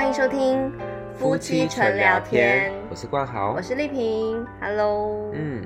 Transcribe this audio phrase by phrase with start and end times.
[0.00, 0.72] 欢迎收听
[1.14, 5.62] 夫妻纯聊天，我是冠豪，我是丽萍，Hello，嗯，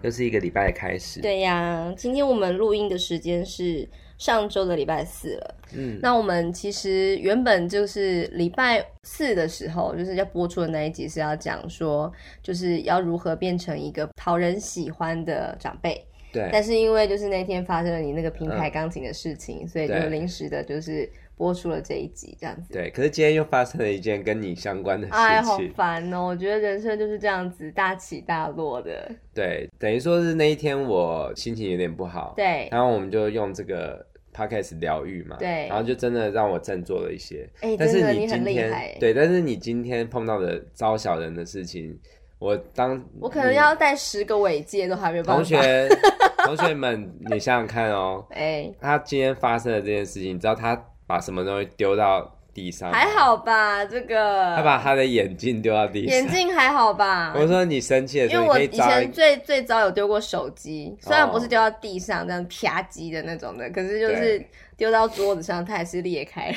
[0.00, 3.86] 又是一个礼拜的开始，对呀，今天我们录音的时间是
[4.16, 12.10] 上周的礼拜四了，嗯，那我们其实原本就是礼拜四的时候，就是要播出的那一集是要讲说，
[12.42, 16.02] 就是要如何变成一个讨人喜欢的长辈。
[16.32, 22.72] 对，但是因为就是那天发生了你那个平台钢琴的事情，嗯、所以就临时的就是播出了这一集这样子。
[22.72, 25.20] 对，可是今天又发生了一件跟你相关的事情。
[25.20, 26.26] 哎，好烦哦！
[26.26, 29.10] 我觉得人生就是这样子大起大落的。
[29.34, 32.32] 对，等于说是那一天我心情有点不好。
[32.36, 35.36] 对，然后我们就用这个 podcast 疗愈嘛。
[35.38, 37.48] 对，然后就真的让我振作了一些。
[37.60, 41.98] 哎，但是你今天对，但是你今天碰到的招小人的事情。
[42.38, 45.42] 我当我可能要带十个尾戒都还没有办法。
[45.42, 45.88] 同学，
[46.44, 52.90] 同学们，你想想看哦，哎、欸，他今天发生的这件事情，你知道他把什么东西丢到地上？
[52.90, 54.56] 还好吧，这个。
[54.56, 56.14] 他把他的眼镜丢到地上。
[56.14, 57.32] 眼镜还好吧？
[57.36, 64.44] 我说你生气的时候，因为我以前最最早有丢过手机，虽然不是丢到地上这样啪叽的那种的，可是就是
[64.76, 66.54] 丢到桌子上，它还是裂开。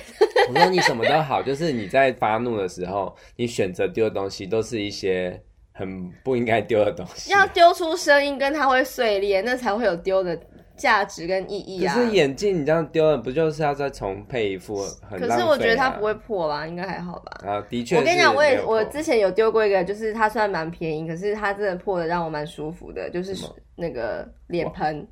[0.50, 5.42] 我说你什么都好，就是你在发怒的时候，你选择丢的东西都是一些。
[5.72, 10.38] 很不应该丢的东西，要丢出声音，跟它会碎裂，那才会有丢的
[10.80, 11.94] 价值跟意义啊。
[11.94, 14.78] 可是眼镜你这样丢了，不就是要再重配一副
[15.08, 15.28] 很啊？
[15.28, 17.48] 可是我觉得它不会破吧，应该还好吧。
[17.48, 17.98] 啊，的确。
[17.98, 23.36] 我跟你讲，我也我之前有丢过一个，就是它虽然蛮便宜，可是它真的破的让我蛮舒服的，就是
[23.76, 25.06] 那个脸盆。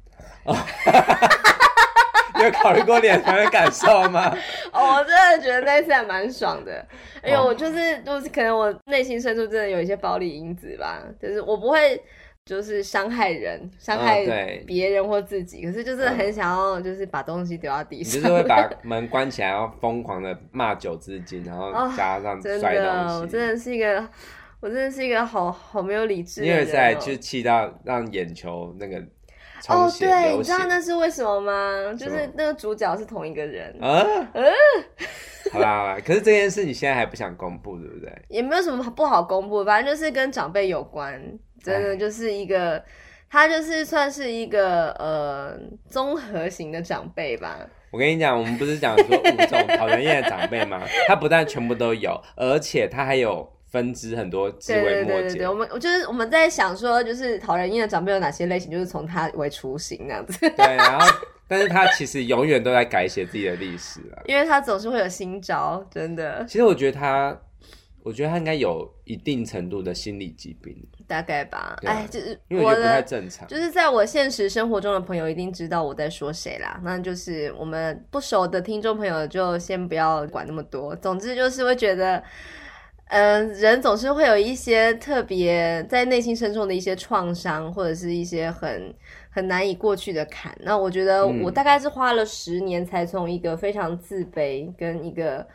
[2.37, 4.31] 你有考虑过脸盆的感受吗？
[4.71, 6.85] 哦，我真的觉得那次还蛮爽的。
[7.23, 11.99] 哎呦，我就是就是可能我内心深处真的有一些暴力因子吧，就是我不会
[12.47, 14.25] 就是伤害人、伤害
[14.65, 22.63] 别人或自己，可是就是很想要就是把东西丢到地上，你就是会 把门关起来，然后疯狂的骂九字经，然后加上摔东西。
[22.63, 24.07] 真的，我真的是一个，
[24.61, 26.55] 我真的是一个好好没有理智的人。
[26.55, 29.03] 因为在就气到让眼球那个。
[29.69, 31.93] 哦，对，你知道那是为什么吗？
[31.97, 33.75] 就是那个主角是同一个人。
[33.81, 34.45] 啊，嗯，
[35.51, 38.11] 好啦好啦，可是这件事你现在还不想公布，对不对？
[38.29, 41.21] 也没有什么不好公布，反正就是跟长辈有关，
[41.63, 42.81] 真的就是一个，
[43.29, 45.57] 他就是算是一个呃
[45.89, 47.59] 综合型的长辈吧。
[47.91, 50.81] 我跟你讲，我们不是讲说五种讨人厌的长辈吗？
[51.07, 53.51] 他不但全部都有，而且他还有。
[53.69, 55.13] 分支很多，枝微末节。
[55.13, 60.39] 对对对对，我们我就是我们在想说，就是讨人厌的长辈有哪些类型，就是从他为雏形那样子。
[60.39, 61.05] 对，然后，
[61.49, 66.45] 但是他其实永远都在改写自己的历史啊， 因为他总是会有新招，真的。
[66.47, 67.37] 其实我觉得他，
[68.03, 70.73] 我觉得他应该有一定程度的心理疾病，
[71.05, 71.77] 大概吧。
[71.83, 73.45] 哎、啊，就是因为我觉得不太正常。
[73.49, 80.95] 就是在我现实生活中的朋友一定知道我在说谁啦，那就是我们不熟的听众朋友就先不要管那么多。
[80.95, 82.23] 总之就是会觉得。
[83.09, 88.93] 嗯、呃，人总是会有一些特别在内心深处的一些创伤，或者是一些很
[89.29, 90.55] 很难以过去的坎。
[90.61, 95.47] 那我觉得我大概是花了十年，才从一个非常自卑跟一个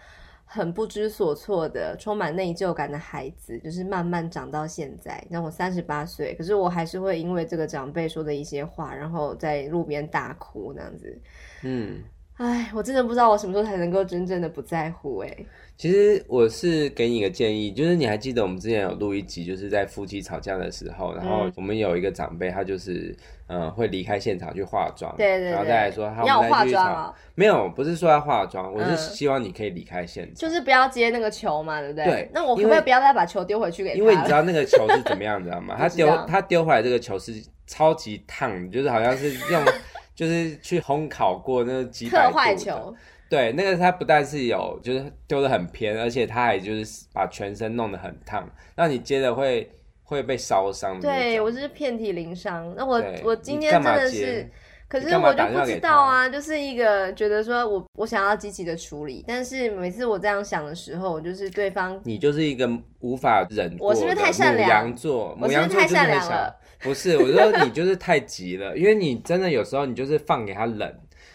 [0.44, 5.22] 很不知所措的、充满内疚感的孩子，就是慢慢长到现在。
[5.28, 11.18] 那我三十八岁，可是我还是会因为这个长辈说的一些话，然后在路边大哭那样子。
[11.62, 12.02] 嗯，
[12.38, 15.46] 哎，我真的不知道我什么时候才能够真正的不在乎哎、欸。
[15.76, 23.14] 其实我是给你一个建议，就是你还记得我们之前有录一集，就是在夫妻吵架的时候，然后我们有一个长辈，他就是
[23.48, 32.04] 嗯会离开现场去化妆，对，对对，然后再来说他要化妆啊，没有，不是说要化妆，我是希望你可以离开现场，就是不要接那个球嘛，对不对？
[32.04, 33.96] 对，那我可不可以不要再把球丢回去给他？
[33.96, 35.76] 因为你知道那个球是怎么样，你知道吗？
[35.78, 37.34] 他丢 他丢回来这个球是
[37.66, 39.64] 超级烫，就是好像是用
[40.14, 42.94] 就是去烘烤过那个几百度坏球。
[43.28, 48.46] 对，那个他不但是有，就是丢的很偏，而且他还就是把全身弄得很烫，
[48.76, 49.70] 那你接着会
[50.02, 51.00] 会被烧伤。
[51.00, 52.74] 对，我就是遍体鳞伤。
[52.76, 54.46] 那我我今天真的是，
[54.86, 62.68] 可是我就不知道啊，就是一个觉得说我我想要积极的处理，但是每次我这样想的时候，我就是对方，你就是一个
[63.00, 63.88] 无法忍过。
[63.88, 64.68] 我是不是太善良？
[64.68, 66.54] 牡羊座，牡羊座太善良了。
[66.82, 70.92] 不是，我说你就是太急了，因为你真的有时候你就是放给他冷。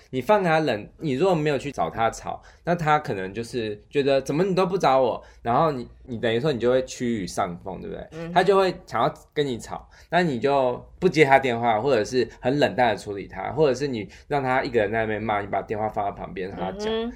[0.10, 8.08] 你放给他冷，你如果没有去找他吵，那他可能就是觉得怎么你都不找我，然后你你等于说你就会趋于上风，对不对？
[8.14, 8.32] 嗯。
[8.32, 16.88] 他就会想要跟你吵，那你就不接他电话，或者是很冷淡的处理他，或者是你让他一个人在那边骂，你把电话放在旁边让他讲。
[16.88, 17.12] 嗯。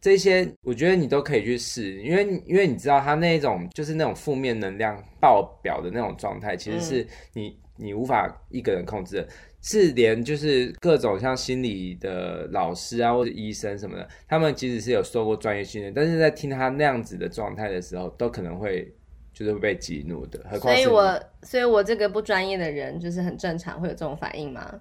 [0.00, 9.28] 这些我觉得你都可以去试，因为因为你知道他那种就是那种负面能量爆表的那种状态，其实是你你无法一个人控制的。
[9.64, 18.92] 是连就是各种像心理的老师啊或者医生什么的，他们其实是有受过专业训练，但是在听他那样子的状态的时候，都可能会
[19.32, 20.40] 就是会被激怒的。
[20.50, 24.80] 何况所以我所以我这个不专业的人就是很正常会有这种反应吗？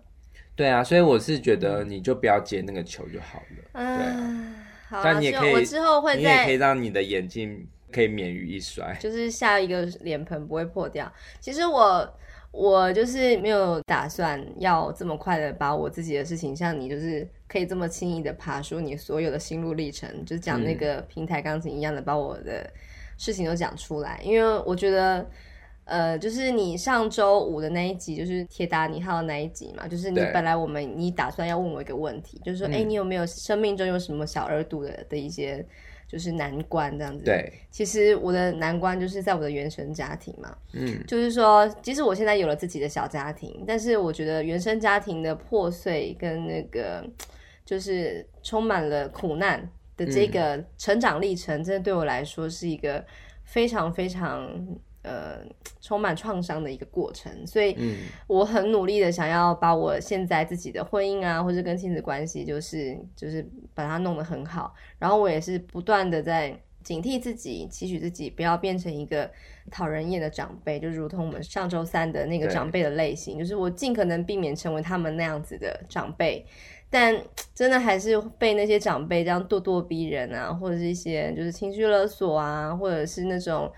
[0.56, 3.69] 对啊，所以我是觉得你就不要接那个球就好了。
[3.74, 4.53] 嗯、对啊，
[4.89, 11.13] 好啊，但你也可以，我之后会，你也可以让你的眼睛可以免于一摔，就是下一个脸盆不会破掉。
[11.39, 12.18] 其实我。
[12.51, 22.69] 我就是没有打算要这么快的把我自己的事情，像你就是可以这么轻易的爬出你所有的心路历程，就是讲那个平台钢琴一样的把我的
[23.18, 24.19] 事情都讲出来。
[24.21, 25.25] 因为我觉得，
[25.86, 35.65] 呃，就是你上周五的那一集，就是铁达尼号的那一集嘛，就是你本来我们你打算要问我一个问题，就是说，哎、嗯，你有没有生命中有什么小二度的的一些。
[36.11, 37.23] 就是难关这样子。
[37.23, 40.53] 对，其实我的难关就是在我的原生家庭嘛。
[40.73, 47.01] 嗯，就是说，即使我现在有了自己的小家庭，但是我觉得原生家庭的破碎跟那个，
[47.65, 49.65] 就是充满了苦难
[49.95, 53.05] 的这个成长历程，真的对我来说是一个
[53.45, 54.51] 非常非常。
[55.03, 55.39] 呃，
[55.81, 57.75] 充满创伤的一个过程，所以
[58.27, 63.44] 我很努力的想要把我现在自己的婚姻啊，或者跟亲子关系，就是就是
[63.74, 64.75] 把它弄得很好。
[65.00, 69.27] 然后我也是不断的在警惕自己，期许自己不要变成一个
[69.71, 76.45] 讨人厌的长辈，就如同我们上周三的那个长辈的类型，就是我尽可能避免成为他们那样子的长辈。
[76.92, 77.15] 但
[77.56, 83.71] 真的还是被那些长辈这样咄咄逼人啊，或者是一些就是情绪勒索啊，或者是那种。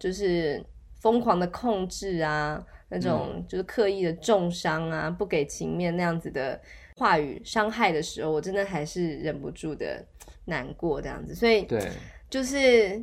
[0.00, 0.60] 就是
[1.00, 6.60] 疯狂的控制啊，那种就是刻意的重伤啊，嗯、不给情面那样子的
[6.96, 10.04] 话语伤害的时候，我真的还是忍不住的
[10.46, 11.34] 难过这样子。
[11.34, 11.80] 所以，对，
[12.28, 13.00] 就是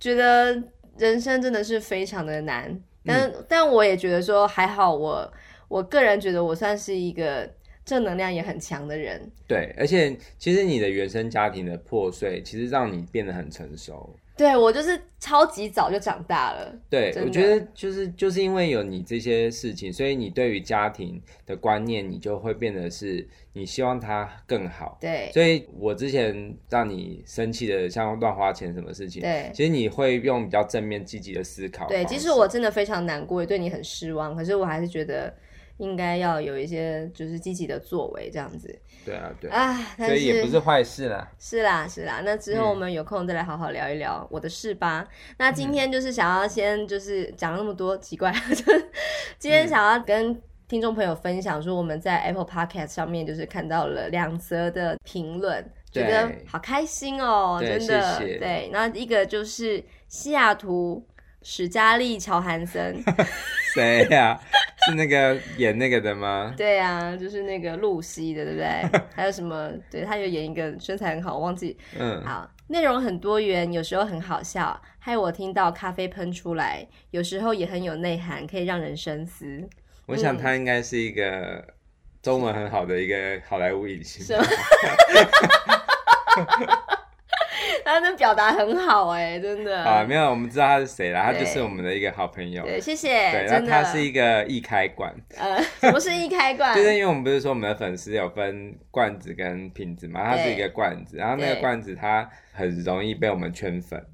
[0.00, 0.62] 觉得
[0.96, 2.80] 人生真的是非常的难。
[3.04, 5.32] 但、嗯、但我也觉得说还好我，
[5.68, 7.48] 我我个人觉得我算是一个
[7.84, 9.30] 正能量也很强的人。
[9.46, 14.16] 对，而且其实你的原生家庭的破碎，其实让你变得很成熟。
[14.36, 16.78] 对，我就是超级早就长大了。
[16.90, 24.98] 对，我觉得就是就是因为有你这些事情，所以你对于家庭的观念，你就会变得是你希望他更好。
[25.00, 31.88] 对，所以我之前让你生气的，像乱花钱什么事情，对，其实你会用比较正面积极的思考。
[31.88, 35.34] 对，即使我真的非常难过，也对你很失望，可是我还是觉得。
[35.78, 38.78] 应该要有一些就是积极的作为，这样子。
[39.04, 41.30] 对啊，对啊，所以也不是坏事啦。
[41.38, 42.22] 是啦，是啦。
[42.24, 45.06] 那之后我们有空再来好好聊一聊我的事吧。
[45.08, 48.64] 嗯、那今天就是想要先就是讲了那么多奇怪，就
[49.38, 50.36] 今天想要跟
[50.66, 58.18] 听众朋友分享说我们在 Apple Podcast 上面就是看到了两则的评论，觉得好开心哦，真的。
[58.18, 58.38] 谢谢。
[58.38, 61.06] 对，那一个就是西雅图
[61.48, 63.00] 史嘉丽乔韩森。
[63.72, 64.40] 谁呀、啊？
[64.84, 66.52] 是那个演那个的吗？
[66.58, 69.00] 对啊，就是那个露西的，对不对？
[69.14, 69.70] 还有什么？
[69.88, 71.78] 对，他有演一个身材很好，我忘记。
[71.96, 79.68] 嗯，好，内容很多元，有时候很好笑，害我听到咖啡喷出来，有时候也很有内涵，可以让人深思。
[80.06, 81.64] 我想他应该是一个
[82.20, 84.36] 中文很好的一个好莱坞影星。
[87.92, 92.64] 他的表达很好哎、欸，真的啊，没有，我们知道他是谁了，他就是我们的一个好朋友。
[92.64, 93.08] 对，谢谢。
[93.30, 95.14] 对，那他是一个易开罐。
[95.38, 96.74] 呃，什么是易开罐？
[96.76, 104.04] 就是因为我们不是说我们的粉丝有分罐子跟瓶子嘛，他是一个罐子，然后那个罐子它很容易被我们圈粉，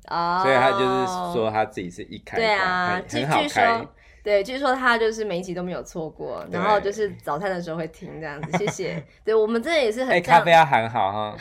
[0.43, 3.87] 所以他就是说他自己是易开罐，对啊，很，很好开。
[4.23, 9.05] 对，据说他就是每一集都没有错过，然后就是早餐的时候会听这样子，谢谢。
[9.25, 11.37] 对，我们真的也是很，哎，咖啡要喊好哈，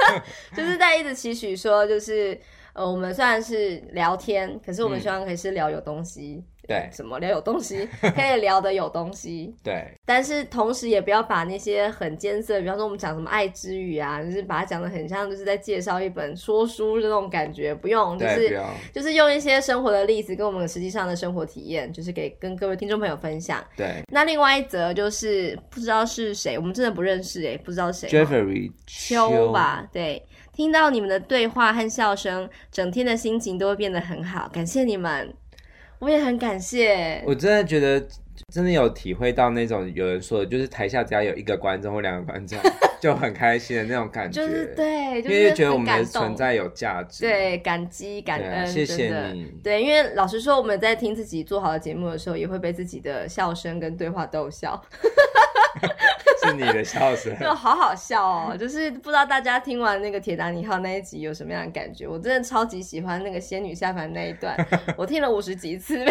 [0.54, 2.38] 就是在一直期许说，就是
[2.74, 6.34] 呃，我们虽然是聊天，可是我们希望可以是聊有东西。
[6.36, 9.54] 嗯对，什么聊有东西，可以聊的有东西。
[9.62, 18.60] 对，但是同时也不要把那些很艰涩，比方说我们讲什么爱之语啊，就是把它讲的很像，就是在介绍一本说书这种感觉，不用，就是
[18.92, 23.64] 就是用一些生活的例子跟我们实际上的生活体验，就是给跟各位听众朋友分享。
[23.76, 28.08] 对，那另外一则就是不知道是谁，我们真的不认识诶，不知道谁。
[28.08, 35.32] Jeffrey 秋吧，对，听到你们的对话和笑声，整天的心情都会变得很好，感谢你们。
[35.98, 38.04] 我也很感谢，我真的觉得
[38.52, 42.58] 真的有体会到那种有人说的，就是台下只要有一个观众或两个观众
[43.00, 54.80] 就很开心的那种感觉，就是对，就是、因为觉得我们的存在有价值，对，感激感恩，啊、谢谢你，对，因为老实说，我们在听自己做好的节目的时候，也会被自己的笑声跟对话逗笑。
[56.46, 58.56] 是你的笑声， 就好好笑哦。
[58.58, 62.06] 就是不知道大家听完那个铁达尼号那一集有什么样的感觉？
[62.06, 64.56] 我真的超级喜欢那个仙女下凡那一段，
[64.96, 66.04] 我听了五十几次。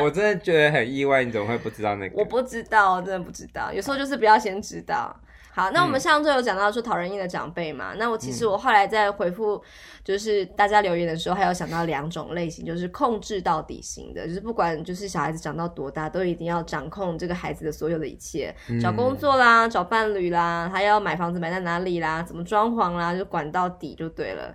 [0.00, 2.16] 我真的觉得很意外，你怎么会不知道那个？
[2.18, 3.70] 我不知道，真的不知道。
[3.72, 5.14] 有时候就是不要先知道。
[5.54, 7.92] 好，那我们上周有讲到说讨人厌的长辈嘛？
[7.92, 9.62] 嗯、那我其实我后来在回复
[10.02, 24.54] 就是大家留言的时候，还有想到两种类型，就是控制到底型的，就是不管就是小孩子长到多大，都一定要掌控这个孩子的所有的一切，嗯、找工作啦，找伴侣啦，他要买房子买在哪里啦，怎么装潢啦，就管到底就对了。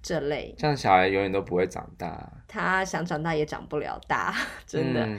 [0.00, 5.04] 这类，这样小孩永远都不会长大，他想长大也长不了大， 真的。
[5.04, 5.18] 嗯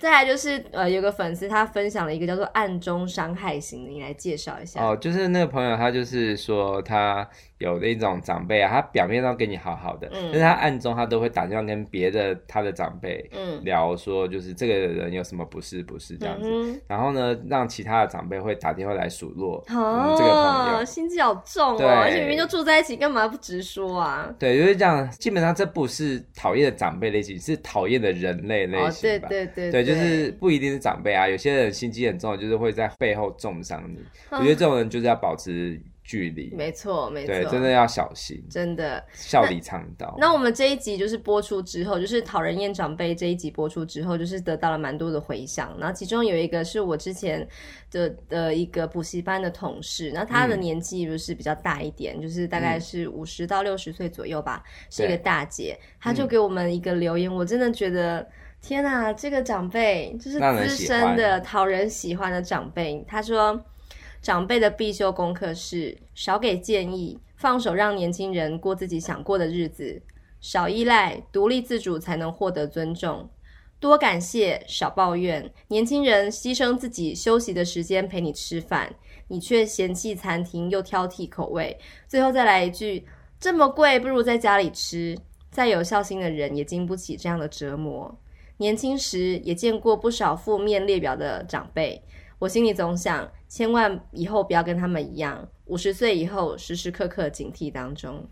[0.00, 4.82] 再来就是呃，有个粉丝他分享了一个叫做暗中伤害型的，你来介绍一下。
[4.82, 7.28] 哦，就是那个朋友，他就是说他
[7.60, 24.34] 有那种长辈啊，他表面上跟你好好的，嗯，但是他暗中他都会打电话跟别的他的长辈嗯聊说，就是这个人有什么不是不是这样子，嗯、然后呢，让其他的长辈会打电话来数落哦，这个朋友心机好重哦，而且明明就住在一起，干嘛不直说啊？
[24.38, 25.08] 对，就是这样。
[25.12, 29.26] 基本上这不是讨厌的长辈类型，是讨厌的人类类型吧？
[29.26, 29.84] 哦、对对对对。
[29.84, 33.98] 对就是不一定是长辈啊，有些人心机很重，就是会在背后重伤你。
[34.30, 35.78] 我觉得这种人就是要保持
[36.10, 36.52] 距离。
[36.56, 40.12] 没错，没错，对，真的要小心，真的笑里藏刀。
[40.18, 45.72] 那我们这一集就是播出之后，就是讨人厌长辈这一集播出之后，就是得到了蛮多的回响。
[45.78, 47.46] 然后其中有一个是我之前
[47.92, 55.78] 的的一个补习班的同事，那他的年纪就是比较大一点，嗯、就是大概是五十到六十岁左右吧，嗯、是一个大姐。
[56.00, 58.26] 他就给我们一个留言，嗯、我真的觉得。
[58.62, 63.02] 天呐，这个长辈就是资深的、讨人喜欢的长辈。
[63.08, 63.58] 他说，
[64.22, 70.02] 长辈的必修功课是少给建议，放手让年轻人过自己想过的日子，
[70.40, 73.28] 少依赖，独立自主才能获得尊重，
[73.78, 75.50] 多感谢，少抱怨。
[75.68, 78.94] 年轻人牺牲自己休息的时间陪你吃饭，
[79.28, 81.78] 你却嫌弃餐厅又挑剔口味。
[82.06, 83.06] 最后再来一句：
[83.38, 85.16] 这么贵，不如在家里吃。
[85.50, 88.16] 再有孝心的人也经不起这样的折磨。
[88.58, 92.00] 年轻时也见过不少负面列表的长辈，
[92.40, 98.26] 我心里总想，千万以后不要跟他们一样，五十岁以后时时刻刻警惕当中。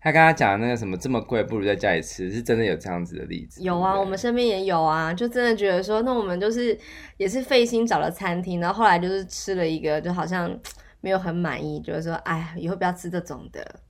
[0.00, 3.60] 他刚刚讲的那个什么这么贵，不如在家里吃，是真的有这样子的例子？
[3.60, 6.78] 有啊，我们身边也有啊，就真的觉得说，那我们就是
[7.16, 10.56] 也是费心找了餐厅，然后后来就是吃了一个，就好像
[11.00, 13.80] 没有很满意，就是说，哎，以后不要吃这种的，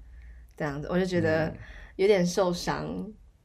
[0.57, 1.55] 这样子，我就觉得
[1.97, 2.87] 有点受伤。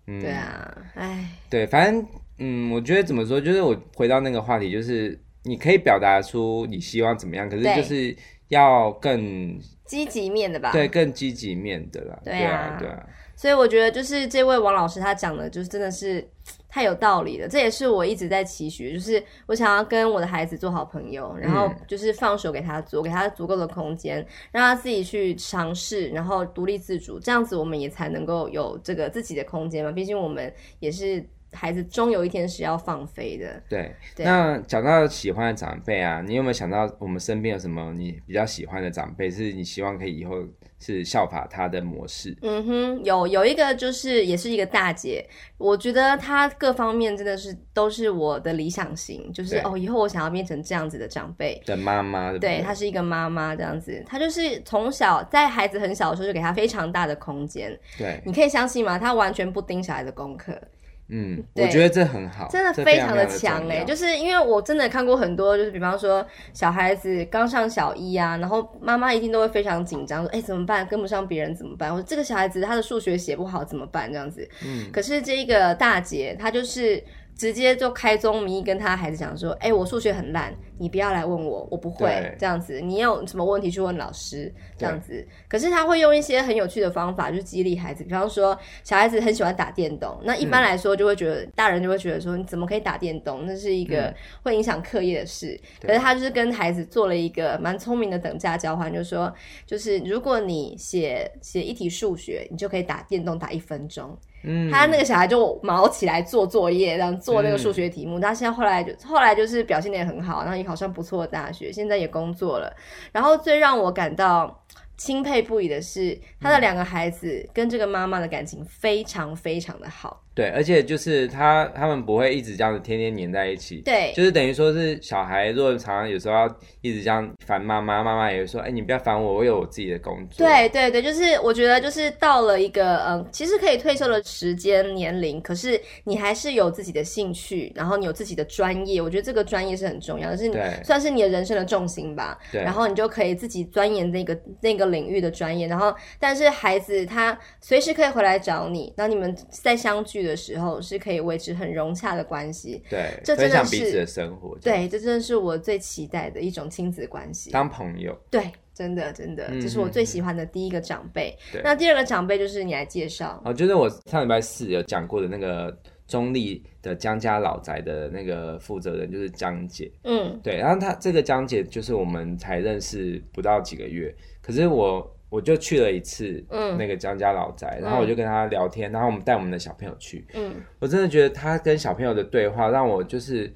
[0.07, 2.07] 嗯、对啊，哎，对，反正。
[2.37, 8.15] 嗯，我觉得怎么说，就是我回到那个话题，就是你可以表达出你希望怎么样，可是就是
[8.47, 10.71] 要更积极面的吧？
[10.71, 12.19] 对，更积极面的啦。
[12.23, 13.07] 对啊，对啊。
[13.35, 16.27] 所以我觉得就是这位王老师他讲的，就是真的是
[16.67, 17.47] 太有道理了。
[17.47, 29.91] 这也是我一直在期许，就是我想要跟我的孩子做好朋友，然后就是放手给他做，给他足够的空间，让他自己去尝试，然后独立自主，这样子我们也才能够有这个自己的空间嘛。
[29.91, 31.23] 毕竟我们也是。
[31.55, 33.61] 孩子终有一天是要放飞的。
[33.69, 40.35] 对，对那讲到喜欢的长辈啊，你有没有想到我们身边有什么你比较喜欢的长辈，是你希望可以以后
[40.79, 42.37] 是效法他的模式？
[42.41, 45.25] 嗯哼，有有一个就是也是一个大姐，
[45.57, 52.31] 我觉得她各方面真的是都是我的理想型，就是哦，以后我想要变成这样子的长辈的妈妈。
[52.37, 57.77] 对，她是一个妈妈这样子，她就是从小在孩子很小的时候就给她非常大的空间。
[57.97, 58.99] 对，你可以相信吗？
[58.99, 60.59] 她完全不盯小孩的功课。
[61.07, 71.91] 嗯，我觉得这很好，真的非常的强哎，就是因为我真的看过很多，就是比方说小孩子刚上小一啊，然后妈妈一定都会非常紧张，说哎怎么办，跟不上别人怎么办？
[71.91, 74.11] 我说这个小孩子他的数学写不好怎么办？
[74.11, 77.03] 这样子，嗯，可是这个大姐她就是。
[77.37, 82.79] 直接就开宗明义跟他孩子讲说：“哎、欸，我数学很烂，你不要来问我，我不会这样子。
[82.79, 85.27] 你有什么问题去问老师这样子。
[85.49, 88.05] 可是他会用一些很有趣的方法，去激励孩子。
[88.05, 93.45] 比方说，小孩子很喜欢打电动，那一般来说就会觉得、嗯、大人就会觉得说，你怎么可以打电动？
[93.45, 95.59] 那是一个会影响课业的事。
[95.81, 99.33] 嗯、可是他就是跟孩子做了一个蛮聪明的等价交换，就是说，
[99.65, 108.19] 就是如果你写写一题数学，你就可以打电动打一分钟。”嗯，他那个小孩就毛起来做作业，然后做那个数学题目。
[108.19, 112.73] 嗯、他现在后来就后来就是表现的也很好，然后也考上不错的大学，现在也工作了。
[113.11, 114.61] 然后最让我感到。
[114.97, 120.21] 钦佩不已的是，他的两个孩子跟这个妈妈的感情非常非常的好。
[120.35, 123.77] 对，而且就是他他们不会一直这样子天天黏在一起。
[123.77, 139.01] 对，就是等于说是小孩，如果常常有时候要一直这样烦妈妈，妈妈也会说：“哎，你不要烦我，我有我自己的工作。”对对对，就是我觉得就是到了一个嗯，其实可以退休的时间年龄，可是你还是有自己的兴趣，然后你有自己的专业。
[139.01, 142.37] 我觉得这个专业是很重要的，是你算是你的人生的重心吧。
[142.51, 144.85] 对，然后你就可以自己钻研那个那个。
[144.85, 152.81] 领域的专业，然后但是孩子他随时可以回来找你，然后你们再相聚的时候是可以维持很融洽的关系。
[152.89, 154.57] 对，这真的是分享彼此的生活。
[154.59, 157.51] 对，这真的是我最期待的一种亲子关系。
[157.51, 158.17] 当朋友。
[158.29, 161.37] 对，真的真的，这是我最喜欢的第一个长辈。
[161.53, 163.41] 嗯，那第二个长辈就是你来介绍。
[163.45, 165.77] 哦，就是我上礼拜四有讲过的那个。
[166.07, 183.53] 中立的江家老宅的那个负责人就是江姐，嗯，对，然后他这个江姐就是我们才认识不到几个月，可是我我就去了一次，嗯，那个江家老宅，嗯，然后我就跟他聊天，然后我们带我们的小朋友去，嗯，我真的觉得他跟小朋友的对话让我就是。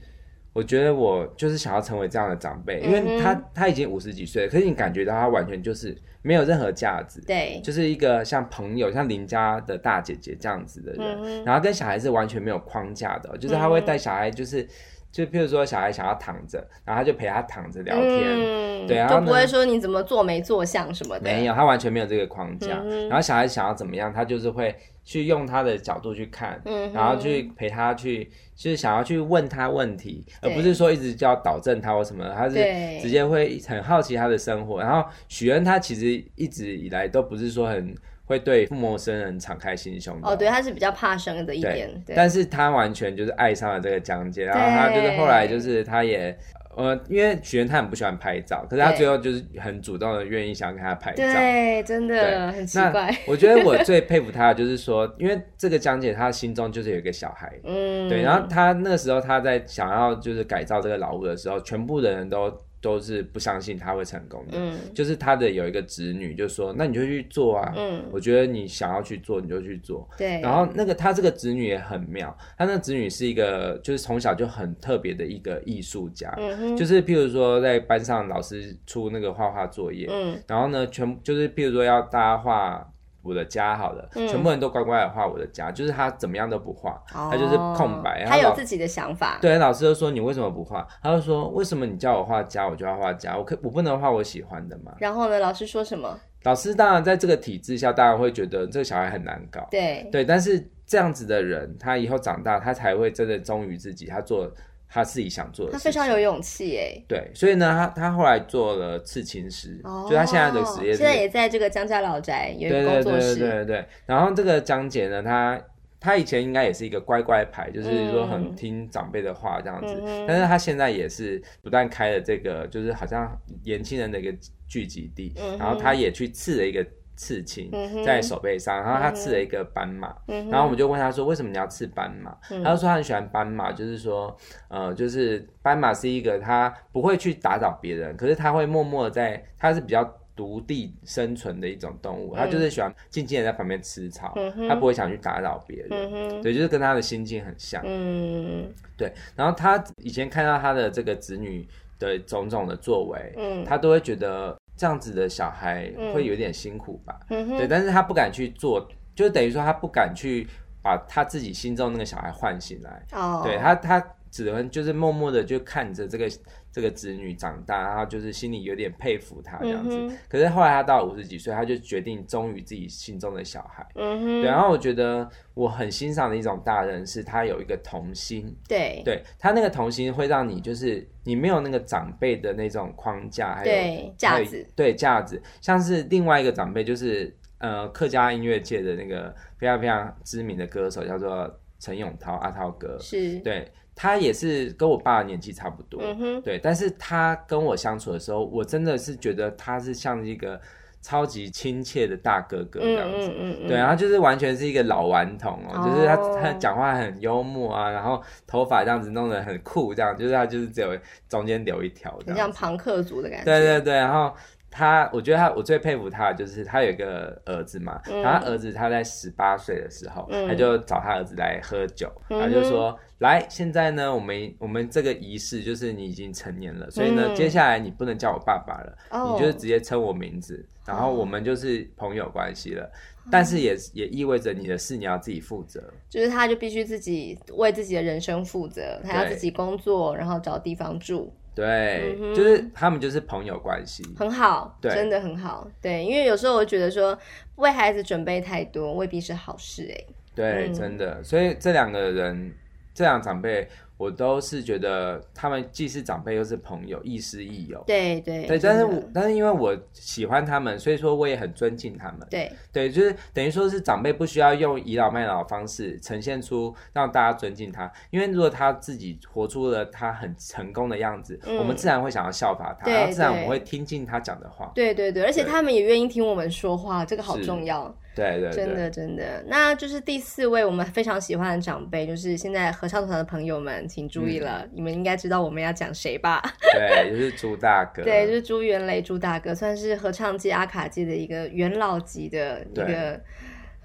[0.52, 14.68] 我觉得我就是想要成为这样的长辈，因为他他已经五十几岁了，可是你感觉到他完全就是没有任何价值，对，就是一个像朋友、像邻家的大姐姐这样子的人，然后跟小孩是完全没有框架的，就是他会带小孩，就是。
[15.12, 21.24] 就譬如说，小孩想要躺着，然后他就陪他躺着聊天，嗯、对，然后就不会说你怎么坐没坐像什么的。
[21.24, 22.80] 没有，他完全没有这个框架。
[22.84, 28.26] 嗯、然后小孩想要怎么样，他就是会去用他的角度去看，嗯、然后去陪他去，
[28.56, 32.24] 就是想要去问他问题，而不是说一直叫导正他或什么。
[32.36, 32.56] 他是
[33.02, 34.80] 直接会很好奇他的生活。
[34.80, 37.96] 然后许恩他其实一直以来都不是说很。
[38.30, 40.30] 会对陌生人敞开心胸的。
[40.30, 42.16] 哦，对，他是比较怕生的一点，对。
[42.16, 46.38] 但是他完全就是爱上了这个江姐，然后他就是后来就是他也，
[46.78, 53.12] 呃，因为许愿他很不喜欢拍照，可是他最后就是很主动的愿意想跟他拍照，对，真的很奇怪。
[53.26, 62.56] 我觉得我最佩服他的就是说，因为这个江姐她心中就是有一个小孩，嗯，对，然后他那个时候他在想要就是改造这个老屋的时候，全部的人都。
[62.82, 82.86] 都是不相信他会成功的，嗯，就是他的有一个侄女就说，那你就去做啊，嗯，我觉得你想要去做你就去做，对，然后那个他这个侄女也很妙，他那个侄女是一个就是从小就很特别的一个艺术家，嗯，就是譬如说在班上老师出那个画画作业，嗯，然后呢全就是譬如说要大家画。
[83.22, 88.26] 我的家好了，嗯、全部人都乖乖的画我的家，就是他怎么样都不画，哦、他就是空白。
[88.26, 89.38] 他有自己的想法。
[89.42, 90.88] 对，老师就说，你为什么不画？
[91.04, 93.38] 他就说，为什么你叫我画家，我就要画家？
[93.38, 94.94] 我可我不能画我喜欢的吗？
[95.00, 96.20] 然后呢，老师说什么？
[96.44, 99.68] 老师当然在这个体制下，当然会觉得这个小孩很难搞。
[99.70, 104.50] 对对，但是这样子的人，他以后长大，他才会真的忠于自己，他做。
[104.92, 107.00] 他自己想做的，他非常有勇气哎。
[107.08, 113.36] 对，所以呢，他他后来做了刺青师，哦、就他现在的职业，现在也在这个江家老宅有一个工作室。
[113.36, 113.86] 对对对对对。
[114.08, 115.62] 然后这个江姐呢，她
[116.00, 120.02] 她以前应该也是一个乖乖牌，就是说很听长辈的话这样子。
[120.04, 123.32] 嗯、但是她现在也是不断开了这个，就是好像
[123.64, 124.36] 年轻人的一个
[124.68, 126.86] 聚集地，嗯、然后她也去刺了一个。
[127.20, 127.70] 刺青
[128.06, 134.34] 在手背上，然后他刺了一个斑马，然后我们就问他说：“为什么你要刺斑马？”他就说他很喜欢斑马，就是说，
[134.70, 140.02] 呃，就是斑马是一个他不会去打扰别人，可是他会默默的在，他是比较
[140.34, 144.34] 独立生存的一种动物，他就是喜欢静静的在旁边吃草，
[144.70, 148.74] 他不会想去打扰别人，对，就是跟他的心境很像，嗯。
[148.96, 149.12] 对。
[149.36, 151.68] 然后他以前看到他的这个子女
[152.00, 153.66] 的种种的作为，嗯。
[153.66, 154.58] 他都会觉得。
[154.80, 157.20] 这样子的小孩会有点辛苦吧？
[157.32, 160.48] 嗯、对，但是他不敢去做，就等于说他不敢去
[160.82, 163.04] 把他自己心中那个小孩唤醒来。
[163.12, 166.30] 哦，对他，他只能就是默默的就看着这个。
[166.72, 169.98] 这个子女长大，然后就是心里有点佩服他这样子。
[169.98, 173.84] 嗯、可是后来他到五十几岁，他就决定忠于自己心中的小孩。
[173.96, 174.26] 嗯哼。
[174.44, 178.56] 对，然后我觉得我很欣赏的一种大人是他有一个童心。
[178.68, 179.02] 对。
[179.04, 184.68] 对，他那个童心会让你就是你没有那个长辈的那种框架，还有对架子。
[184.76, 192.96] 对架子，像是另外一个长辈就是呃客家音乐界的那个非常非常知名的歌手，叫做陈永涛阿涛哥。
[193.00, 193.40] 是。
[193.40, 193.68] 对。
[194.02, 200.58] 他也是跟我爸年纪差不多，嗯、对，但是他跟我相处的时候，我真的是觉得他是像一个
[201.02, 214.34] 超级亲切的大哥哥这样子，嗯嗯嗯、对，然后就是完全是一个老顽童哦，就是他他讲话很幽默啊，然后头发这样子弄得很酷，这样就是他就是只有中间留一条，很像庞克族的感觉，对对对，然后。
[214.72, 232.84] 他，我觉得他，我最佩服他的就是他有一个儿子嘛，嗯、然后他儿子他在十八岁的时候，嗯、他就找他儿子来喝酒，他就说：“来，现在呢，我们我们这个仪式就是你已经成年了，所以呢，嗯、接下来你不能叫我爸爸了，哦、你就是直接称我名字，然后我们就是朋友关系了。
[232.84, 245.68] 哦、但是也也意味着你的事你要自己负责，就是他就必须自己为自己的人生负责，他要自己工作，然后找地方住。”对，嗯、就是他们就是朋友关系，很好，对真的很好。
[245.82, 247.18] 对，因为有时候我觉得说
[247.56, 250.06] 为孩子准备太多未必是好事哎。
[250.34, 251.22] 对，嗯、真的。
[251.22, 252.54] 所以这两个人，
[252.94, 253.68] 这两长辈，
[254.00, 257.84] 我都是觉得他们既是长辈又是朋友，亦师亦友。
[257.86, 262.26] 对对对，但是我但是因为我喜欢他们，所以说我也很尊敬他们。
[262.30, 274.72] 对对，就是等于说是长辈不需要用倚老卖老的方式呈现出让大家尊敬他，因为如果他自己活出了他很成功的样子，嗯、我们自然会想要效法他，对对，然后自然我们会听进他讲的话。
[274.74, 277.94] 对对对，而且他们也愿意听我们说话，这个好重要。
[278.16, 286.42] 对对，对，真的真的，那就是第四位我们非常喜欢的长辈，就是现在合唱团的朋友们，请注意了，嗯、你们应该知道我们要讲谁吧？
[286.74, 288.02] 对，就是朱大哥。
[288.04, 293.20] 对，就是朱元雷朱大哥，算是合唱界、阿卡界的一个元老级的一个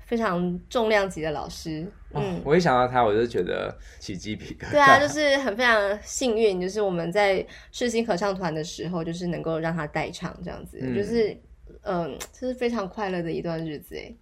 [0.06, 1.86] 非常重量级的老师。
[2.10, 4.70] 哦、嗯，我一想到他，我就觉得起鸡皮疙瘩。
[4.70, 11.36] 对啊，就是很非常幸运，就是我们在世新合唱团的时候，就是能够让他代唱这样子，嗯、就是
[11.84, 14.14] 嗯， 这是非常快乐的一段日子哎。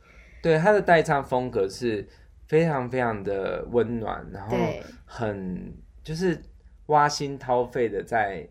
[0.42, 2.06] 对，他的代唱风格是
[2.46, 4.56] 非常非常的温暖，然后
[5.04, 5.72] 很
[6.04, 6.40] 就是
[6.86, 8.46] 挖心掏肺的在，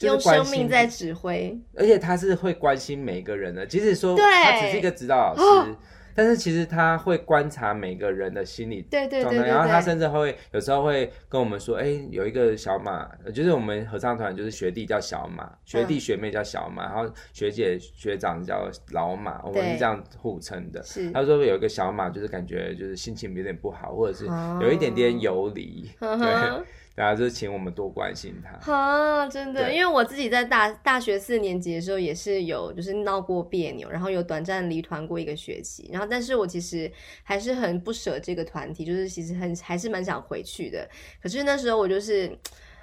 [0.00, 5.76] 用生命在指挥，而且他是会关心每个人的，即使说他只是一个指导老师。
[6.20, 20.82] 但是其实他会观察每个人的心理状态，对对对，对，然后他甚至会有时候会跟我们说，哎，有一个小马，就是我们合唱团就是学弟叫小马，学弟学妹叫小马，嗯、然后学姐学长叫老马，我们是这样互称的。
[20.82, 24.26] 是，他说有一个小马，就是感觉就是心情有点不好，或者是
[24.60, 26.62] 有一点点游离，哦、对。
[27.00, 40.86] 然后就是请我们多关心他啊，真的，因为我自己在大大学四年级的时候也是有就是闹过别扭，然后有短暂离团过一个学期，然后但是我其实还是很不舍这个团体，就是其实很还是蛮想回去的。
[41.22, 42.26] 可是那时候我就是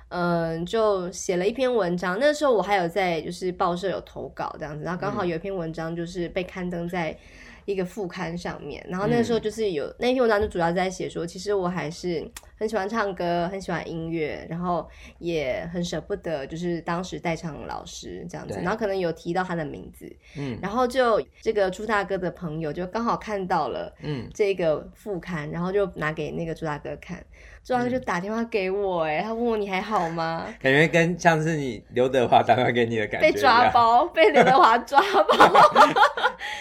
[0.10, 7.16] 嗯、呃，就写了一篇文章，那时候我还有在就是报社有投稿这样子，然后刚好有一篇文章就是被刊登在。
[7.68, 12.26] 一个副刊上面，然后那个时候就是有、嗯、那篇文章就主要在写说，其实我还是
[12.58, 27.22] 很喜欢唱歌，很喜欢音乐，然后也很舍不得就是当时代唱老师这样子，然后可能有提到他的名字，嗯，然后就这个朱大哥的朋友就刚好看到了，嗯，这个副刊，然后就拿给那个朱大哥看。
[27.68, 30.46] 朱大哥就打电话给我，哎，他问我你还好吗？
[30.58, 33.28] 感觉跟像是你刘德华打电话给你的感觉。
[33.28, 35.36] 被抓包， 被刘德华抓包。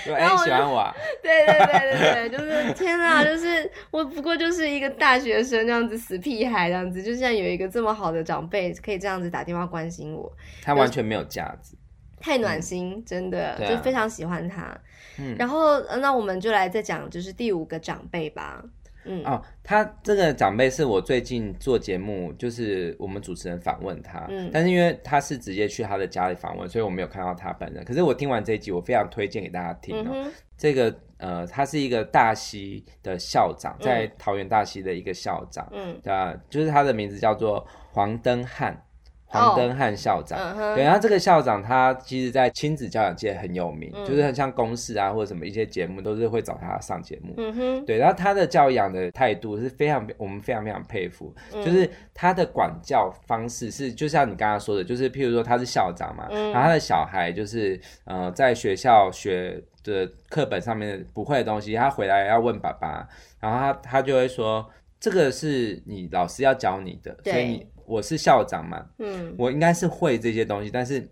[0.19, 0.79] 然后喜欢我。
[0.79, 0.93] 啊
[1.23, 10.33] 对对对对对，就是天啊，就是我不过就是一个大学生这样子，死屁孩这样子，就像有一个这么好的长辈可以这样子打电话关心我。
[10.61, 11.79] 他完全没有架子。
[12.19, 14.77] 太暖心，嗯、真的、啊、就非常喜欢他。
[15.21, 18.61] 嗯，然后那我们就来再讲，就是第五个长辈吧。
[19.07, 27.85] 嗯哦，他这个长辈是我最近做节目，就是我们主持人访问他，嗯，但是因为他是直接去他的家里访问，所以我没有看到他本人。
[27.85, 30.11] 可是我听完这一集，我非常推荐给大家听哦。
[30.13, 36.35] 嗯、这个呃，他是一个大溪的校长，在桃园大溪的一个校长，嗯，对吧？
[36.51, 38.81] 就是他的名字叫做黄登汉。
[39.29, 40.75] 黄登汉校长，oh, uh.
[40.77, 47.35] 对，然后这个校长他其实，在亲子教养界很有名，嗯、就是很像公视啊或者什么一些节目，都是会找他上节目。
[47.37, 63.09] 嗯哼，对，然后他的教养的态度是非常，我们非常非常佩服，嗯、就是他的管教方式是，就像你刚刚说的，就是譬如说他是校长嘛，嗯、然后他的小孩就是呃在学校学的课本上面不会的东西，他回来要问爸爸，
[63.41, 64.65] 然后他他就会说，
[65.01, 67.67] 这个是你老师要教你的，所以你。
[67.87, 71.09] 我是校长嘛，嗯，我应该是会这些东西，但是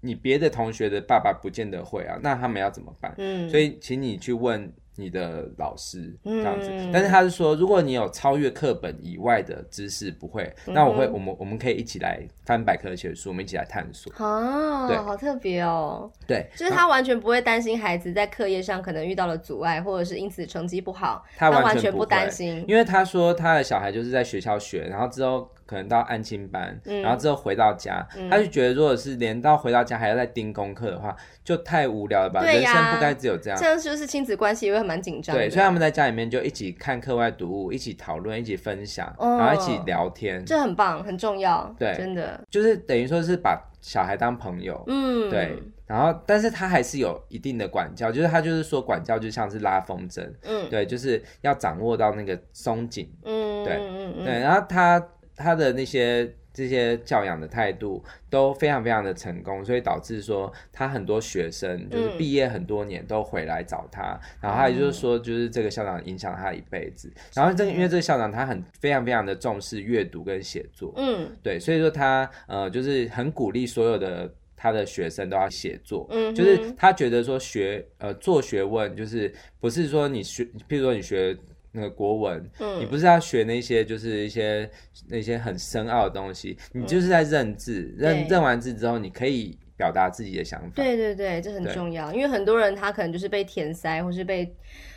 [0.00, 3.14] 你别的同学的爸爸不见得会啊，那他们要怎么办？
[3.18, 4.72] 嗯，所以请你去问。
[5.00, 14.12] 你的老师这样子，嗯、但是他是说，如果你有超越课本以外的知识不会，嗯、那我会，我们我们可以一起来翻百科全书，我们一起来探索。
[14.18, 16.10] 哦，对，好特别哦。
[16.26, 22.64] 对，就是他完全不会担心孩子在课业上可能遇到了阻碍，或者是因此成绩不好，他完全不担心。
[22.66, 32.42] 因为他说他的小孩就是在学校学，然后之后可能到安亲班，嗯、然后之后回到家，嗯、他就觉得如果是连到回到家还要再盯功课的话，就太无聊了吧？
[32.42, 33.58] 人生不该只有这样。
[33.58, 35.36] 这样就是亲子关系会蛮紧张。
[35.36, 41.72] 对，所以他们在家里面就一起看课外读物，一起讨论，一起分享，然后一起聊天，这很棒，很重要。
[41.78, 44.82] 对，真的就是等于说是把小孩当朋友。
[44.86, 45.62] 嗯，对。
[45.86, 50.22] 然后，但是他还是有一定的管教，就是他就是说管教就像是拉风筝。
[50.42, 53.10] 嗯，对，就是要掌握到那个松紧。
[53.24, 54.38] 嗯，对，嗯嗯对。
[54.38, 55.02] 然后他
[55.38, 56.30] 他的那些。
[56.50, 67.06] 这些教养的态度都非常非常的成功，所以导致说他很多学生就是毕业很多年都回来找他，嗯、然后他也就是说，就是这个校长影响他一辈子。
[67.14, 81.36] 嗯、然后这个因为这个校长他很非常非常的重视阅读跟写作，嗯，对，所以说他呃就是很鼓励所有的他的学生都要写作，嗯，就是他觉得说学呃做学问就是不是说你学，譬如说你学。
[81.72, 82.80] 那个国文，嗯。
[82.80, 84.68] 你不是要学那些就是一些
[85.08, 90.72] 那些很深奥的东西，你就是在认字，嗯认认完字之后，你可以表达自己的想法。
[90.74, 94.52] 对对对，这很重要，因为很多人他可能就是被填塞，或是被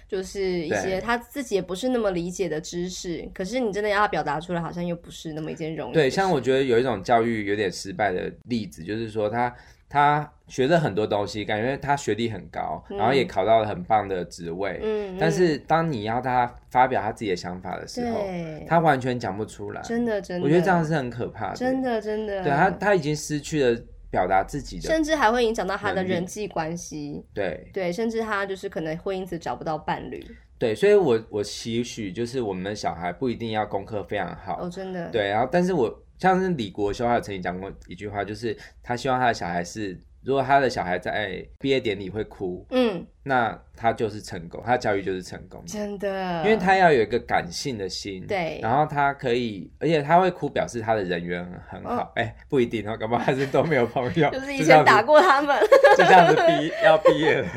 [0.07, 5.93] 就是一些他自己也不是那么理解的知识，可是你真的要他表达出来，好像又不是那么一件容易。
[5.93, 9.53] 对，像我觉得有一种教育有点失败的例子，就是说他
[9.91, 18.25] 他学了很多东西，感觉他学历很高，嗯、然后也考到了很棒的职位，嗯，但是当你要他发表他自己的想法的时候，
[18.65, 19.81] 他完全讲不出来。
[19.81, 21.55] 真的真的，我觉得这样是很可怕的。
[21.55, 23.81] 真的真的，对他他已经失去了。
[24.11, 27.25] 表达自己的，甚至还会影响到他的人际关系。
[27.33, 30.21] 对对，甚至他就是可能会因此找不到伴侣。
[30.59, 34.59] 对，所以我我期许就是我们的小孩不一定要功课非常好。
[34.63, 35.09] 哦，真的。
[35.11, 35.89] 对，然后但是我
[36.21, 39.99] 像是李国修，他有曾经讲过一句话，就是他希望他的小孩是。
[40.23, 55.59] 如果他的小孩在毕业典礼会哭，嗯，那他就是成功，他的教育就是成功，真的，因为他要有一个感性的心，对，然后他可以，而且他会哭，表示他的人缘很好，哎、哦欸，不一定哦，搞不好还是都没有朋友， 就是以前打过他们，
[55.97, 57.47] 就这样子毕要毕业了，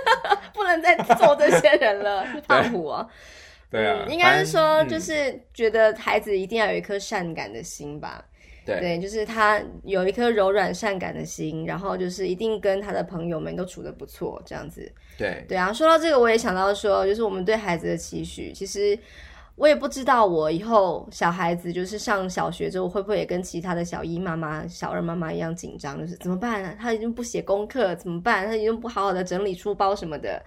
[0.52, 3.08] 不能再做这些人了， 胖虎啊，
[3.70, 8.24] 对啊，嗯、应该是说就是觉得孩子一定要有一颗善感的心吧。
[8.66, 14.90] 对，对，就是他有一颗柔软善感的心，然后就是一定跟他的朋友们都处的不错，这样子。
[15.16, 15.72] 对，对啊。
[15.72, 18.52] 说到这个，我也想到说，就是我们对孩子的期许。
[18.52, 18.96] 其实
[19.56, 25.98] 我也不知道，我以后小孩子就是上小学之后，会不会也跟其他的小一妈妈、小二妈妈一样紧张？
[25.98, 26.74] 就是怎么办呢？
[26.78, 28.46] 他已经不写功课，怎么办？
[28.46, 30.40] 他已经不好好的整理书包什么的。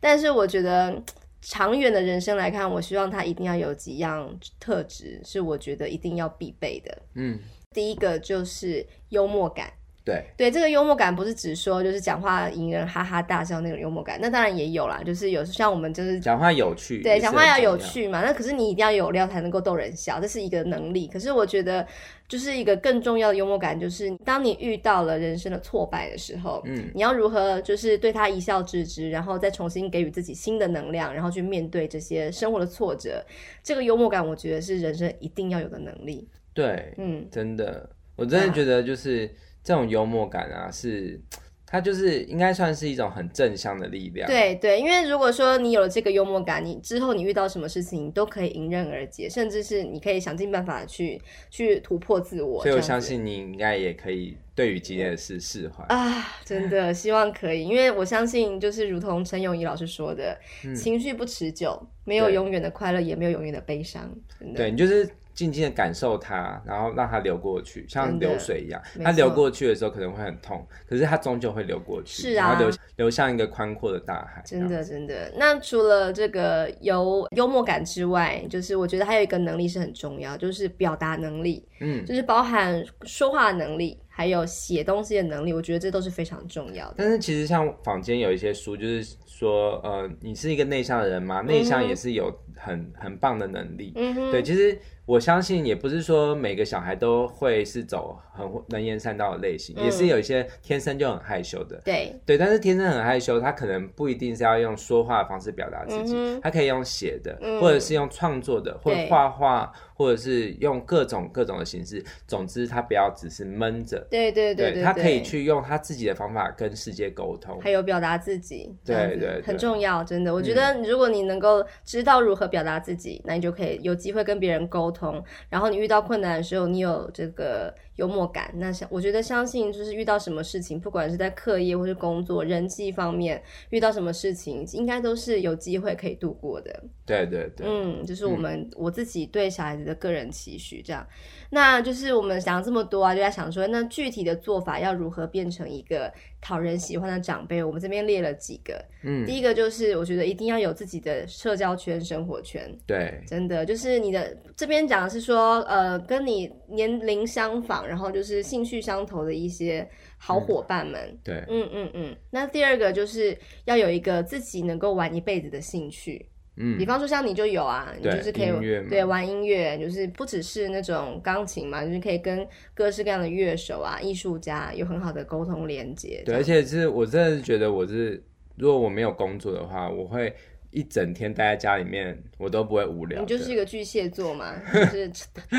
[0.00, 1.00] 但是我觉得，
[1.40, 7.02] 长远的人生来看，我希望他一定要有几样特质，是我觉得一定要必备的。
[7.14, 7.38] 嗯。
[7.74, 9.70] 第一个就是幽默感，
[10.08, 21.06] 对对，这个幽默感不是只说就是讲话引人哈哈大笑那种幽默感，那当然也有啦，就是有像我们就是讲话有趣，对，讲话要有趣嘛，那可是你一定要有料才能够逗人笑，这是一个能力。
[21.08, 21.86] 可是我觉得
[22.26, 33.22] 就是一个更重要的幽默感，就是当你遇到了人生的挫败的时候，嗯，你要如何就是对他一笑置之，然后再重新给予自己新的能量，然后去面对这些生活的挫折，
[33.62, 36.26] 这个幽默感我觉得是人生一定要有的能力。
[36.54, 39.30] 对，嗯，真的，我真的觉得就是
[39.68, 41.20] 这种幽默感啊，是
[41.70, 44.26] 它就是应该算是一种很正向的力量。
[44.26, 52.62] 对对，因为如果说你有了这个幽默感，你之后你遇到什么事情，你都可以迎刃而解，甚至是你可以想尽办法去去突破自我。
[52.62, 64.10] 所以我相信你应该也可以对于今天的事释怀啊，真的希望可以，因为我相信就是如同陈永仪老师说的，嗯、情绪不持久，没有永远的快乐，也没有永远的悲伤。
[64.56, 65.06] 对，你就是。
[65.38, 68.82] 静静的感受它，然后让它流过去，像流水一样。
[69.04, 74.42] 它流过去的时候可能会很痛，可是它终究会流过去，是啊，然后流流向一个宽阔的大海。
[74.44, 75.32] 真的，真的。
[75.36, 81.64] 那除了这个有幽默感之外，就是我觉得还有一个能力是很重要，就是表达能力。
[81.80, 85.52] 嗯，就是包含说话能力，还有写东西的能力。
[85.52, 86.94] 我觉得这都是非常重要的。
[86.96, 91.42] 但是其实像坊间有一些书，就是说，呃，你是一个内向的人吗？
[91.42, 93.92] 内向也是有很很棒的能力。
[93.94, 94.76] 嗯哼，对，其实。
[95.08, 101.80] 我相信也不是说每个小孩都会是走很能言善道的类型，嗯、也是有一些天生就很害羞的。
[101.82, 112.04] 对对，但是天生很害羞，他可能不一定是要用说话的方式表达自己，嗯、他可以用写的，嗯、或者是用创作的，或画画，或者是用各种各种的形式。
[112.26, 114.06] 总之，他不要只是闷着。
[114.10, 118.76] 对对对，他可以去用他自己的方法跟世界沟通，还有表达自己。
[118.84, 120.34] 对对，对，很重要，真的。
[120.34, 124.97] 我觉得如果你能够知道如何表达自己，嗯、那你就可以有机会跟别人沟通。
[124.98, 136.84] 通，然后你遇到困难的时候，你有这个幽默感，那相我觉得相信就是遇到什么事情，不管是在课业或是工作、人际方面遇到什么事情，应该都是有机会可以度过的。
[137.04, 141.06] 对对对，嗯，就是我们、嗯、我自己对小孩子的个人期许，这样。
[141.50, 147.64] 那就是我们想这么多啊，就在想说，那具体的做法要如何变成一个讨人喜欢的长辈？
[147.64, 162.16] 我们这边列了几个，嗯，第一个就是我觉得一定要有自己的社交圈、生活圈，对，真的就是你的这边讲的是说，呃，跟你年龄相仿，然后就是兴趣相投的一些好伙伴们，嗯、对，嗯嗯嗯。
[162.30, 166.26] 那第二个就是要有一个自己能够玩一辈子的兴趣。
[166.60, 168.50] 嗯，比方说像你就有啊，你就是可以
[168.88, 176.20] 对玩音乐，就是不只是那种钢琴嘛，就是可以跟各式各样的乐手啊、艺术家有很好的沟通连接。
[176.26, 178.20] 对，而且是我真的是觉得我是，
[178.56, 180.34] 如果我没有工作的话，我会
[180.70, 183.20] 一整天待在家里面，我都不会无聊。
[183.20, 185.10] 你就是一个巨蟹座嘛， 就是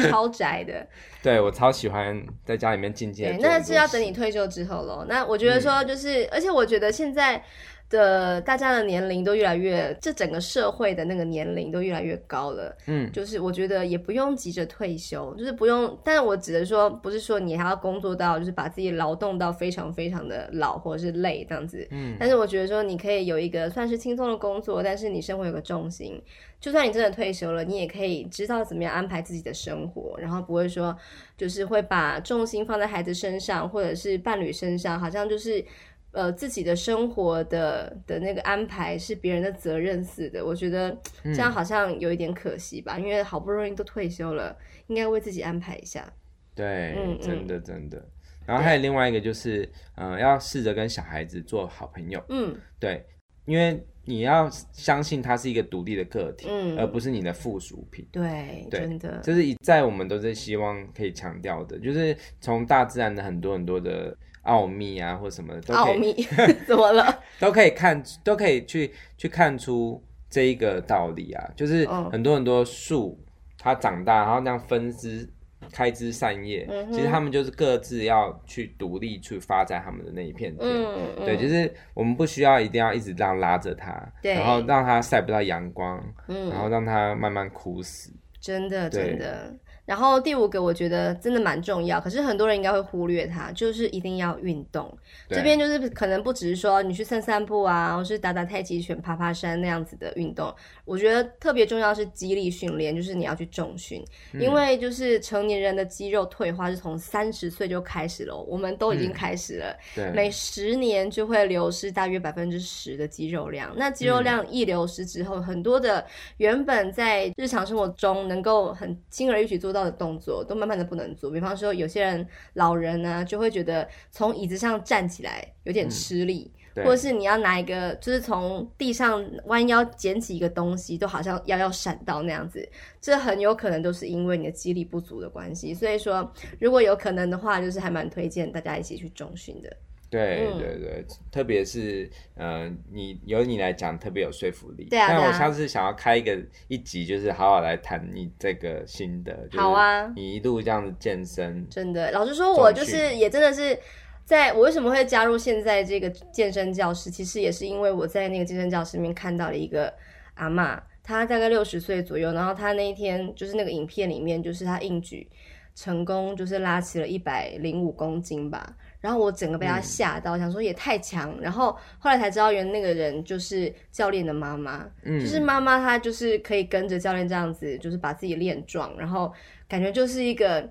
[0.09, 0.87] 超宅的。
[1.21, 5.05] 对，我超喜欢在家里面静静那是要等你退休之后喽。
[5.07, 7.43] 那我觉得说就是，嗯、而且我觉得现在。
[7.89, 12.75] 的大家的年龄都越来越，这整个社会的那个年龄都越来越高了。
[12.85, 15.97] 嗯，就是我觉得也不用急着退休，就是不用。
[16.03, 21.87] 但是我指的说，不是说你还要工作到，就是把自己劳动到非常非常的老或者是累这样子。
[21.89, 26.21] 嗯，但是我觉得说，你可以有一个算是轻松的工作，但是你生活有个重心。
[26.59, 30.95] 就算你真的退休了，你也可以知道怎么样安排自己的生活，然后不会说
[31.37, 35.65] 就是会把重心放在孩子身上或者是伴侣身上，好像就是。
[36.11, 46.11] 呃，自己的生活的的那个安排是别人的责任似的，我觉得这样好像有一点可惜吧，嗯、因为好不容易都退休了，应该为自己安排一下。
[46.55, 48.03] 对，嗯、真的真的。
[48.43, 52.19] 然后还有另外一个就是，嗯、呃，要试着跟小孩子做好朋友。
[52.29, 53.05] 嗯，对，
[53.45, 58.03] 因为你要相信他是一个独立的个体，嗯，而不是你的附属品。
[58.11, 64.17] 对，对真的，这是一再我们都是希望可以强调的，就是从大自然的很多很多的。
[64.43, 65.83] 奥秘啊，或什么的都可以。
[65.83, 66.13] 奥秘
[66.67, 67.19] 怎么了？
[67.39, 73.19] 都可以看，都可以去去看出这一个道理啊，就是很多很多树，
[73.57, 75.29] 它长大，然后那样分枝、
[75.71, 80.67] 开枝散叶，嗯、其实他们就是各自要去独立去发展他们的那一片天。
[80.67, 88.11] 嗯、对，就是我们不需要一定要一直这样拉着它，然后让它晒不到阳光，嗯、然后让它慢慢枯死。
[88.39, 89.53] 真的，真的。
[89.89, 94.95] 然后第五个我觉得真的蛮重要，可是很多人应该会忽略它，就是一定要运动。
[95.27, 100.53] 这边就是可能不只是说你去散散步啊，或是打打太极拳、爬爬山那样子的运动。
[100.85, 109.75] 我觉得特别重要是肌力训练，就是你要去重训，嗯、因为就是成年人的肌肉退化是从三十岁就开始了，我们都已经开始了。
[110.13, 113.73] 每十年就会流失大约百分之十的肌肉量。
[113.75, 116.05] 那肌肉量一流失之后，嗯、很多的
[116.37, 119.78] 原本在日常生活中能够很轻而易举做到。
[119.83, 132.67] 的动作都慢慢的不能做，比方说有些人老人呢、啊，就会觉得从椅子上站起来有点吃力，嗯、或者是你要拿一个，就是从地上弯腰捡起一个东西，都好像腰要闪到那样子，
[133.01, 135.73] 这很有可能都是因为你的肌力不足的关系。
[135.73, 139.75] 所以说，如果有可能的话，就是还蛮推荐大家一起去中训的。
[140.09, 144.85] 对对对，嗯、特别是呃，你由你来讲特别有说服力。
[144.85, 146.35] 对啊，但我下次想要开一个
[146.67, 149.47] 一集，就是好好来谈你这个心得。
[149.53, 153.77] 好啊，你一路这样子健身，真的，老实说，我就是也真的是，
[154.25, 159.93] 在我为什么会加入现在这个健身教室，其实也是因为我在那个健身教室里面看到了一个
[160.33, 165.29] 阿嬷，她大概六十岁左右，然后她那一天就是那个影片里面，就是她硬举
[165.75, 168.75] 成功，就是拉起了一百零五公斤吧。
[169.01, 171.33] 然后我整个被他吓到，嗯、想说也太强。
[171.39, 179.31] 然后后来才知道，原来那个人就是教练的妈妈，嗯、就是妈妈她就是可以跟着教练这样子，就是把自己练壮，然后
[179.67, 180.69] 感觉就是一个，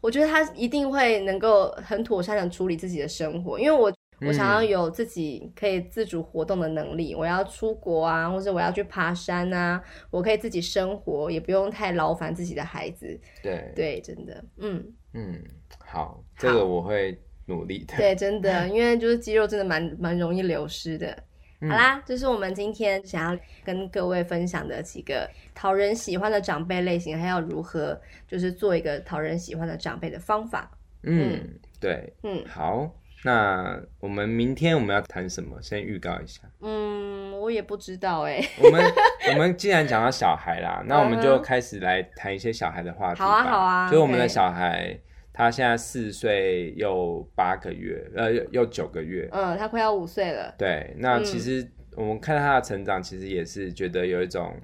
[0.00, 13.18] 我觉得他一定会能够很妥善的处理自己的生活，因为我我想要有自己可以自主活动的能力，嗯、我要出国啊，或者我要去爬山啊，我可以自己生活，也不用太劳烦自己的孩子。
[13.42, 13.72] 对。
[13.74, 14.84] 对，真的，嗯。
[15.14, 15.42] 嗯，
[15.78, 17.18] 好，这个我会。
[17.46, 21.16] 努力的，对，真的， 因为就是肌肉真的蛮蛮容易流失的。
[21.60, 30.70] 嗯、好啦，这、就是我们今天想要跟各位分享的几个讨人喜欢的长辈类型，还要如何就是做一个讨人喜欢的长辈的方法。
[31.04, 32.90] 嗯，嗯对，嗯，好，
[33.24, 35.56] 那我们明天我们要谈什么？
[35.62, 36.42] 先预告一下。
[36.60, 38.48] 嗯，我也不知道哎、欸。
[38.60, 38.84] 我们
[39.30, 43.26] 我们既然讲到小孩啦，那我们就开始来谈一些小孩的话题吧。
[43.26, 43.90] 好啊，好啊。
[43.90, 44.98] 就我们的小孩。
[45.36, 49.28] 他现在四岁又八个月，呃，又九个月。
[49.32, 50.54] 嗯，他快要五岁了。
[50.56, 54.54] 对，那其实我们看到他的成长，其实也是觉得有一种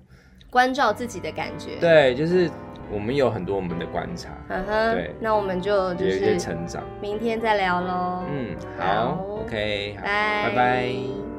[0.49, 1.81] 关照自己的感觉。
[1.81, 2.49] 对，就是
[2.89, 4.31] 我们有很多我们的观察。
[4.49, 4.95] 嗯哼。
[4.95, 6.85] 对，那我们就就是有一些成长。
[7.03, 8.25] 明天再聊喽。
[8.31, 10.51] 嗯，好，好，OK，拜。
[10.51, 11.30] 拜拜。